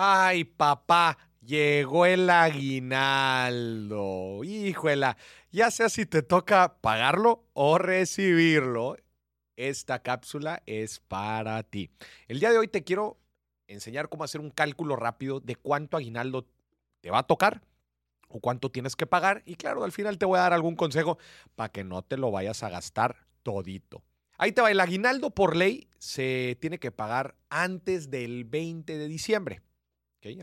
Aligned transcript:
Ay, 0.00 0.44
papá, 0.44 1.18
llegó 1.40 2.06
el 2.06 2.30
aguinaldo. 2.30 3.98
Híjole, 4.44 5.16
ya 5.50 5.72
sea 5.72 5.88
si 5.88 6.06
te 6.06 6.22
toca 6.22 6.76
pagarlo 6.80 7.48
o 7.52 7.78
recibirlo, 7.78 8.96
esta 9.56 9.98
cápsula 9.98 10.62
es 10.66 11.00
para 11.00 11.60
ti. 11.64 11.90
El 12.28 12.38
día 12.38 12.52
de 12.52 12.58
hoy 12.58 12.68
te 12.68 12.84
quiero 12.84 13.18
enseñar 13.66 14.08
cómo 14.08 14.22
hacer 14.22 14.40
un 14.40 14.50
cálculo 14.50 14.94
rápido 14.94 15.40
de 15.40 15.56
cuánto 15.56 15.96
aguinaldo 15.96 16.46
te 17.00 17.10
va 17.10 17.18
a 17.18 17.26
tocar 17.26 17.60
o 18.28 18.38
cuánto 18.38 18.70
tienes 18.70 18.94
que 18.94 19.06
pagar. 19.06 19.42
Y 19.46 19.56
claro, 19.56 19.82
al 19.82 19.90
final 19.90 20.16
te 20.16 20.26
voy 20.26 20.38
a 20.38 20.42
dar 20.42 20.52
algún 20.52 20.76
consejo 20.76 21.18
para 21.56 21.72
que 21.72 21.82
no 21.82 22.02
te 22.02 22.16
lo 22.16 22.30
vayas 22.30 22.62
a 22.62 22.68
gastar 22.68 23.26
todito. 23.42 24.04
Ahí 24.36 24.52
te 24.52 24.62
va, 24.62 24.70
el 24.70 24.78
aguinaldo 24.78 25.30
por 25.30 25.56
ley 25.56 25.88
se 25.98 26.56
tiene 26.60 26.78
que 26.78 26.92
pagar 26.92 27.34
antes 27.50 28.10
del 28.10 28.44
20 28.44 28.96
de 28.96 29.08
diciembre. 29.08 29.60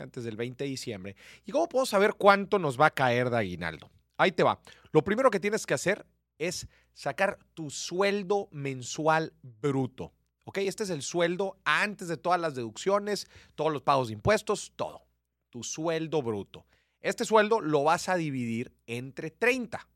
Antes 0.00 0.24
del 0.24 0.36
20 0.36 0.64
de 0.64 0.70
diciembre. 0.70 1.16
¿Y 1.44 1.52
cómo 1.52 1.68
puedo 1.68 1.84
saber 1.84 2.14
cuánto 2.14 2.58
nos 2.58 2.80
va 2.80 2.86
a 2.86 2.94
caer 2.94 3.28
de 3.28 3.36
aguinaldo? 3.36 3.90
Ahí 4.16 4.32
te 4.32 4.42
va. 4.42 4.58
Lo 4.90 5.04
primero 5.04 5.30
que 5.30 5.38
tienes 5.38 5.66
que 5.66 5.74
hacer 5.74 6.06
es 6.38 6.66
sacar 6.94 7.38
tu 7.52 7.68
sueldo 7.68 8.48
mensual 8.50 9.34
bruto. 9.42 10.12
¿Ok? 10.44 10.58
Este 10.58 10.84
es 10.84 10.90
el 10.90 11.02
sueldo 11.02 11.58
antes 11.64 12.08
de 12.08 12.16
todas 12.16 12.40
las 12.40 12.54
deducciones, 12.54 13.28
todos 13.54 13.70
los 13.70 13.82
pagos 13.82 14.08
de 14.08 14.14
impuestos, 14.14 14.72
todo. 14.76 15.06
Tu 15.50 15.62
sueldo 15.62 16.22
bruto. 16.22 16.66
Este 17.00 17.24
sueldo 17.24 17.60
lo 17.60 17.84
vas 17.84 18.08
a 18.08 18.16
dividir 18.16 18.72
entre 18.86 19.30
30. 19.30 19.86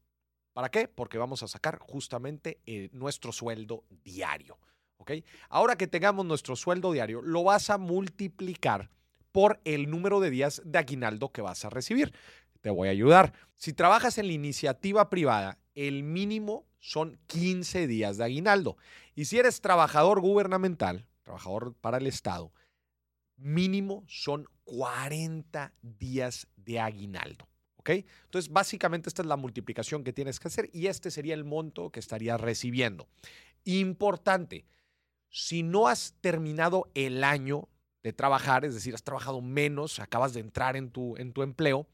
¿Para 0.52 0.70
qué? 0.70 0.88
Porque 0.88 1.16
vamos 1.16 1.42
a 1.42 1.48
sacar 1.48 1.78
justamente 1.78 2.60
eh, 2.66 2.90
nuestro 2.92 3.32
sueldo 3.32 3.84
diario. 4.04 4.58
¿Ok? 4.98 5.12
Ahora 5.48 5.76
que 5.76 5.86
tengamos 5.86 6.26
nuestro 6.26 6.54
sueldo 6.54 6.92
diario, 6.92 7.22
lo 7.22 7.44
vas 7.44 7.70
a 7.70 7.78
multiplicar 7.78 8.90
por 9.32 9.60
el 9.64 9.90
número 9.90 10.20
de 10.20 10.30
días 10.30 10.62
de 10.64 10.78
aguinaldo 10.78 11.32
que 11.32 11.42
vas 11.42 11.64
a 11.64 11.70
recibir. 11.70 12.12
Te 12.60 12.70
voy 12.70 12.88
a 12.88 12.92
ayudar. 12.92 13.32
Si 13.56 13.72
trabajas 13.72 14.18
en 14.18 14.26
la 14.26 14.32
iniciativa 14.32 15.08
privada, 15.08 15.58
el 15.74 16.02
mínimo 16.02 16.66
son 16.78 17.18
15 17.26 17.86
días 17.86 18.16
de 18.16 18.24
aguinaldo. 18.24 18.76
Y 19.14 19.26
si 19.26 19.38
eres 19.38 19.60
trabajador 19.60 20.20
gubernamental, 20.20 21.06
trabajador 21.22 21.74
para 21.80 21.98
el 21.98 22.06
Estado, 22.06 22.52
mínimo 23.36 24.04
son 24.06 24.46
40 24.64 25.72
días 25.82 26.46
de 26.56 26.80
aguinaldo. 26.80 27.48
¿Ok? 27.76 27.90
Entonces, 28.24 28.52
básicamente 28.52 29.08
esta 29.08 29.22
es 29.22 29.28
la 29.28 29.36
multiplicación 29.36 30.04
que 30.04 30.12
tienes 30.12 30.38
que 30.38 30.48
hacer 30.48 30.68
y 30.72 30.88
este 30.88 31.10
sería 31.10 31.32
el 31.32 31.44
monto 31.44 31.90
que 31.90 32.00
estarías 32.00 32.38
recibiendo. 32.38 33.08
Importante, 33.64 34.66
si 35.30 35.62
no 35.62 35.88
has 35.88 36.14
terminado 36.20 36.90
el 36.94 37.24
año 37.24 37.69
de 38.02 38.12
trabajar, 38.12 38.64
es 38.64 38.74
decir, 38.74 38.94
has 38.94 39.02
trabajado 39.02 39.40
menos, 39.40 39.98
acabas 39.98 40.32
de 40.32 40.40
entrar 40.40 40.76
en 40.76 40.90
tu, 40.90 41.16
en 41.16 41.32
tu 41.32 41.42
empleo, 41.42 41.86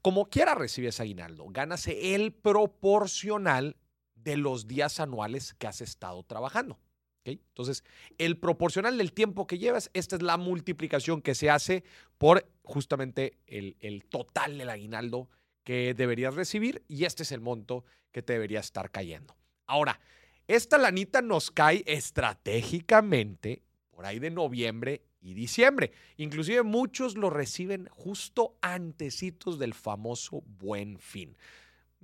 como 0.00 0.28
quiera 0.28 0.54
recibes 0.54 0.98
aguinaldo, 1.00 1.46
gánase 1.50 2.14
el 2.14 2.32
proporcional 2.32 3.76
de 4.14 4.36
los 4.36 4.66
días 4.66 5.00
anuales 5.00 5.54
que 5.54 5.66
has 5.66 5.80
estado 5.80 6.22
trabajando. 6.24 6.78
Entonces, 7.24 7.84
el 8.18 8.36
proporcional 8.36 8.98
del 8.98 9.12
tiempo 9.12 9.46
que 9.46 9.58
llevas, 9.58 9.90
esta 9.94 10.16
es 10.16 10.22
la 10.22 10.36
multiplicación 10.36 11.22
que 11.22 11.36
se 11.36 11.50
hace 11.50 11.84
por 12.18 12.50
justamente 12.64 13.38
el, 13.46 13.76
el 13.78 14.04
total 14.04 14.58
del 14.58 14.70
aguinaldo 14.70 15.28
que 15.62 15.94
deberías 15.94 16.34
recibir 16.34 16.84
y 16.88 17.04
este 17.04 17.22
es 17.22 17.30
el 17.30 17.40
monto 17.40 17.84
que 18.10 18.22
te 18.22 18.32
debería 18.32 18.58
estar 18.58 18.90
cayendo. 18.90 19.36
Ahora, 19.66 20.00
esta 20.48 20.78
lanita 20.78 21.22
nos 21.22 21.52
cae 21.52 21.84
estratégicamente 21.86 23.62
por 23.90 24.04
ahí 24.04 24.18
de 24.18 24.30
noviembre 24.30 25.02
y 25.22 25.34
diciembre. 25.34 25.92
Inclusive 26.16 26.62
muchos 26.62 27.16
lo 27.16 27.30
reciben 27.30 27.88
justo 27.90 28.56
antecitos 28.60 29.58
del 29.58 29.72
famoso 29.72 30.42
buen 30.58 30.98
fin. 30.98 31.36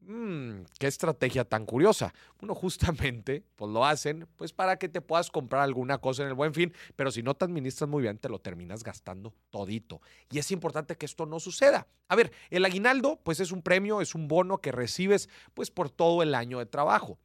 Mm, 0.09 0.63
qué 0.79 0.87
estrategia 0.87 1.45
tan 1.45 1.67
curiosa. 1.67 2.15
Bueno, 2.41 2.55
justamente, 2.55 3.45
pues 3.57 3.71
lo 3.71 3.84
hacen, 3.84 4.27
pues 4.37 4.53
para 4.53 4.78
que 4.78 4.89
te 4.89 5.01
puedas 5.01 5.31
comprar 5.31 5.62
alguna 5.62 5.99
cosa 5.99 6.23
en 6.23 6.28
el 6.28 6.34
buen 6.34 6.55
fin, 6.55 6.73
pero 6.97 7.11
si 7.11 7.23
no 7.23 7.34
te 7.34 7.45
administras 7.45 7.91
muy 7.91 8.03
bien, 8.03 8.17
te 8.17 8.28
lo 8.28 8.39
terminas 8.39 8.83
gastando 8.84 9.34
todito. 9.51 10.01
Y 10.31 10.39
es 10.39 10.51
importante 10.51 10.97
que 10.97 11.05
esto 11.05 11.27
no 11.27 11.41
suceda. 11.41 11.89
A 12.09 12.17
ver, 12.17 12.33
el 12.49 12.65
aguinaldo, 12.65 13.21
pues 13.23 13.41
es 13.41 13.53
un 13.53 13.61
premio, 13.61 14.01
es 14.01 14.15
un 14.15 14.28
bono 14.28 14.59
que 14.59 14.73
recibes, 14.73 15.28
pues 15.53 15.71
por 15.71 15.91
todo 15.91 16.23
el 16.23 16.34
año 16.34 16.59
de 16.59 16.67
trabajo. 16.67 17.19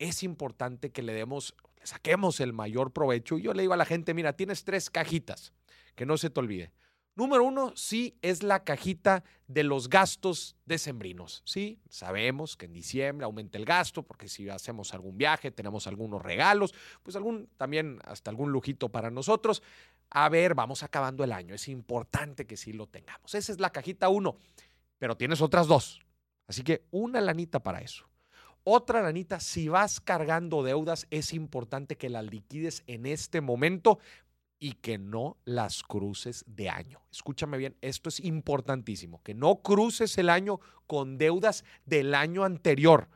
Es 0.00 0.24
importante 0.24 0.90
que 0.90 1.02
le 1.02 1.12
demos 1.12 1.54
saquemos 1.82 2.40
el 2.40 2.52
mayor 2.52 2.92
provecho. 2.92 3.38
Y 3.38 3.42
yo 3.42 3.54
le 3.54 3.62
digo 3.62 3.74
a 3.74 3.76
la 3.76 3.84
gente, 3.84 4.14
mira, 4.14 4.34
tienes 4.34 4.64
tres 4.64 4.90
cajitas, 4.90 5.52
que 5.94 6.06
no 6.06 6.16
se 6.16 6.30
te 6.30 6.40
olvide. 6.40 6.72
Número 7.16 7.44
uno, 7.44 7.72
sí, 7.74 8.16
es 8.22 8.42
la 8.42 8.64
cajita 8.64 9.24
de 9.46 9.64
los 9.64 9.88
gastos 9.88 10.56
decembrinos. 10.64 11.42
Sí, 11.44 11.80
sabemos 11.88 12.56
que 12.56 12.66
en 12.66 12.72
diciembre 12.72 13.24
aumenta 13.24 13.58
el 13.58 13.64
gasto 13.64 14.04
porque 14.04 14.28
si 14.28 14.48
hacemos 14.48 14.94
algún 14.94 15.18
viaje, 15.18 15.50
tenemos 15.50 15.86
algunos 15.86 16.22
regalos, 16.22 16.72
pues 17.02 17.16
algún, 17.16 17.48
también 17.56 17.98
hasta 18.04 18.30
algún 18.30 18.52
lujito 18.52 18.90
para 18.90 19.10
nosotros. 19.10 19.62
A 20.08 20.28
ver, 20.28 20.54
vamos 20.54 20.82
acabando 20.82 21.24
el 21.24 21.32
año. 21.32 21.54
Es 21.54 21.68
importante 21.68 22.46
que 22.46 22.56
sí 22.56 22.72
lo 22.72 22.86
tengamos. 22.86 23.34
Esa 23.34 23.52
es 23.52 23.60
la 23.60 23.70
cajita 23.70 24.08
uno, 24.08 24.38
pero 24.98 25.16
tienes 25.16 25.42
otras 25.42 25.66
dos. 25.66 26.00
Así 26.46 26.62
que 26.62 26.86
una 26.90 27.20
lanita 27.20 27.60
para 27.60 27.80
eso. 27.80 28.09
Otra 28.72 29.02
lanita, 29.02 29.40
si 29.40 29.68
vas 29.68 29.98
cargando 30.00 30.62
deudas, 30.62 31.08
es 31.10 31.34
importante 31.34 31.96
que 31.96 32.08
las 32.08 32.24
liquides 32.24 32.84
en 32.86 33.04
este 33.04 33.40
momento 33.40 33.98
y 34.60 34.74
que 34.74 34.96
no 34.96 35.38
las 35.44 35.82
cruces 35.82 36.44
de 36.46 36.68
año. 36.68 37.02
Escúchame 37.10 37.58
bien, 37.58 37.76
esto 37.80 38.08
es 38.08 38.20
importantísimo, 38.20 39.24
que 39.24 39.34
no 39.34 39.56
cruces 39.56 40.16
el 40.18 40.30
año 40.30 40.60
con 40.86 41.18
deudas 41.18 41.64
del 41.84 42.14
año 42.14 42.44
anterior. 42.44 43.08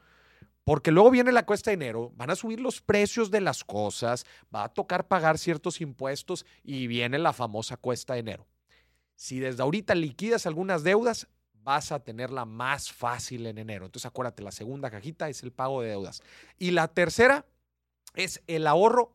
Porque 0.65 0.91
luego 0.91 1.13
viene 1.13 1.31
la 1.31 1.47
cuesta 1.47 1.71
de 1.71 1.77
enero, 1.77 2.11
van 2.17 2.31
a 2.31 2.35
subir 2.35 2.59
los 2.59 2.81
precios 2.81 3.31
de 3.31 3.41
las 3.41 3.63
cosas, 3.63 4.27
va 4.53 4.65
a 4.65 4.75
tocar 4.75 5.07
pagar 5.07 5.39
ciertos 5.39 5.81
impuestos 5.81 6.45
y 6.65 6.89
viene 6.89 7.17
la 7.21 7.33
famosa 7.33 7.77
cuesta 7.77 8.15
de 8.15 8.19
enero. 8.19 8.49
Si 9.15 9.39
desde 9.39 9.63
ahorita 9.63 9.95
liquidas 9.95 10.47
algunas 10.47 10.83
deudas, 10.83 11.29
vas 11.65 11.91
a 11.91 12.01
tenerla 12.01 12.45
más 12.45 12.93
fácil 12.93 13.47
en 13.47 13.59
enero. 13.59 13.87
Entonces 13.87 14.07
acuérdate, 14.07 14.43
la 14.43 14.53
segunda 14.53 14.91
cajita 14.91 15.29
es 15.29 15.43
el 15.43 15.51
pago 15.51 15.83
de 15.83 15.89
deudas. 15.89 16.23
Y 16.59 16.71
la 16.71 16.89
tercera 16.89 17.47
es 18.15 18.43
el 18.47 18.67
ahorro 18.67 19.13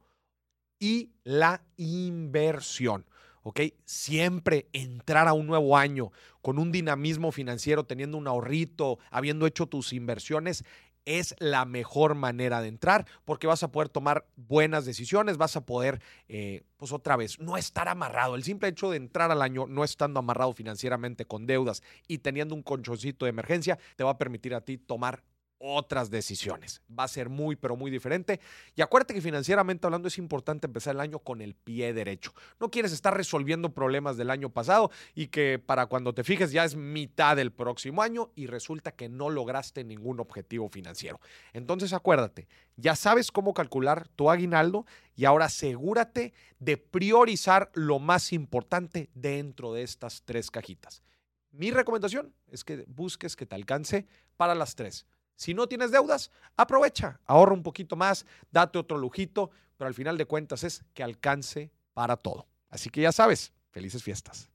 y 0.80 1.12
la 1.24 1.62
inversión. 1.78 3.06
¿ok? 3.44 3.62
Siempre 3.86 4.68
entrar 4.74 5.28
a 5.28 5.34
un 5.34 5.48
nuevo 5.48 5.78
año 5.78 6.12
con 6.42 6.60
un 6.60 6.72
dinamismo 6.72 7.32
financiero, 7.32 7.86
teniendo 7.86 8.18
un 8.18 8.28
ahorrito, 8.28 9.00
habiendo 9.12 9.46
hecho 9.46 9.68
tus 9.68 9.94
inversiones, 9.94 10.64
es 11.10 11.36
la 11.40 11.66
mejor 11.66 12.14
manera 12.14 12.62
de 12.62 12.68
entrar 12.68 13.08
porque 13.26 13.48
vas 13.48 13.64
a 13.64 13.72
poder 13.72 13.90
tomar 13.90 14.28
buenas 14.36 14.86
decisiones, 14.86 15.38
vas 15.38 15.56
a 15.56 15.66
poder, 15.66 16.02
eh, 16.28 16.62
pues 16.78 16.92
otra 16.92 17.16
vez, 17.16 17.40
no 17.40 17.58
estar 17.58 17.88
amarrado. 17.88 18.36
El 18.36 18.44
simple 18.44 18.70
hecho 18.70 18.92
de 18.92 18.98
entrar 18.98 19.32
al 19.32 19.42
año 19.42 19.66
no 19.66 19.84
estando 19.84 20.20
amarrado 20.20 20.54
financieramente 20.54 21.26
con 21.26 21.48
deudas 21.48 21.82
y 22.08 22.20
teniendo 22.20 22.54
un 22.54 22.62
conchoncito 22.62 23.26
de 23.26 23.30
emergencia, 23.30 23.80
te 23.96 24.04
va 24.04 24.12
a 24.12 24.18
permitir 24.20 24.54
a 24.54 24.62
ti 24.62 24.78
tomar 24.78 25.24
otras 25.60 26.10
decisiones. 26.10 26.82
Va 26.98 27.04
a 27.04 27.08
ser 27.08 27.30
muy, 27.30 27.56
pero 27.56 27.76
muy 27.76 27.92
diferente. 27.92 28.40
Y 28.76 28.82
acuérdate 28.82 29.14
que 29.14 29.22
financieramente 29.22 29.86
hablando 29.86 30.08
es 30.08 30.18
importante 30.18 30.68
empezar 30.68 30.96
el 30.96 31.02
año 31.02 31.20
con 31.20 31.42
el 31.42 31.54
pie 31.54 31.94
derecho. 31.94 32.34
No 32.60 32.72
quieres 32.72 32.94
estar 32.94 33.16
resolviendo 33.16 33.74
problemas 33.74 34.18
del 34.18 34.32
año 34.32 34.50
pasado 34.50 34.90
y 35.14 35.28
que 35.28 35.60
para 35.60 35.86
cuando 35.86 36.14
te 36.14 36.24
fijes 36.24 36.52
ya 36.52 36.64
es 36.64 36.76
mitad 36.76 37.36
del 37.36 37.52
próximo 37.52 38.02
año 38.02 38.32
y 38.36 38.48
resulta 38.48 38.94
que 38.94 39.10
no 39.10 39.30
lograste 39.30 39.84
ningún 39.84 40.20
objetivo 40.20 40.70
financiero. 40.70 41.20
Entonces 41.54 41.94
acuérdate, 41.94 42.48
ya 42.78 42.96
sabes 42.96 43.32
cómo 43.32 43.54
calcular 43.54 44.08
tu 44.16 44.32
aguinaldo 44.32 44.86
y 45.16 45.26
ahora 45.26 45.46
asegúrate 45.46 46.34
de 46.60 46.78
priorizar 46.78 47.70
lo 47.74 48.00
más 48.00 48.32
importante 48.32 49.10
dentro 49.14 49.74
de 49.74 49.84
estas 49.84 50.24
tres 50.24 50.50
cajitas. 50.50 51.04
Mi 51.52 51.72
recomendación 51.72 52.34
es 52.48 52.64
que 52.64 52.86
busques 52.88 53.36
que 53.36 53.46
te 53.46 53.56
alcance 53.56 54.08
para 54.38 54.56
las 54.56 54.76
tres 54.76 55.06
si 55.40 55.54
no 55.54 55.68
tienes 55.68 55.90
deudas, 55.92 56.32
aprovecha, 56.58 57.18
ahorra 57.26 57.54
un 57.54 57.64
poquito 57.64 57.96
más, 57.96 58.26
date 58.52 58.78
otro 58.78 58.98
lujito, 58.98 59.52
pero 59.78 59.88
al 59.88 59.94
final 59.94 60.18
de 60.18 60.26
cuentas 60.26 60.66
es 60.66 60.84
que 60.94 61.02
alcance 61.02 61.72
para 61.94 62.18
todo. 62.18 62.46
Así 62.70 62.90
que 62.90 63.00
ya 63.00 63.14
sabes, 63.14 63.54
felices 63.72 64.04
fiestas. 64.04 64.50